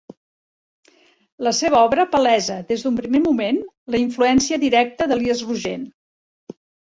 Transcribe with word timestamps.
La 1.47 1.51
seva 1.57 1.81
obra 1.89 2.05
palesa, 2.13 2.55
des 2.71 2.85
d'un 2.87 2.97
primer 3.01 3.21
moment, 3.27 3.61
la 3.95 4.01
influència 4.07 4.59
directa 4.67 5.09
d'Elies 5.11 5.45
Rogent. 5.51 5.85